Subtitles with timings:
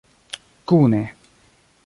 [0.67, 1.01] kune